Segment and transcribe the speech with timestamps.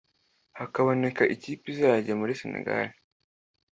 [0.57, 2.87] hakaboneka ikipe izajya muri Senegal